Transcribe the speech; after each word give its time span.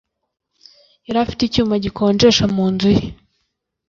Yari 1.05 1.17
afite 1.25 1.41
icyuma 1.45 1.73
gikonjesha 1.83 2.43
mu 2.55 2.65
nzu 2.73 2.89
ye. 2.97 3.05